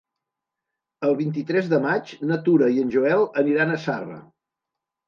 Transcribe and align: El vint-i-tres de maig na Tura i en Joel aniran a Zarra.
El 1.09 1.13
vint-i-tres 1.19 1.69
de 1.75 1.81
maig 1.85 2.15
na 2.31 2.41
Tura 2.49 2.73
i 2.79 2.83
en 2.87 2.91
Joel 2.99 3.31
aniran 3.45 3.77
a 3.77 3.81
Zarra. 3.87 4.23